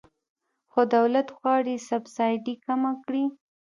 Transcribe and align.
خو 0.71 0.81
دولت 0.95 1.27
غواړي 1.37 1.75
سبسایډي 1.89 2.55
کمه 2.65 2.91
کړي. 3.03 3.25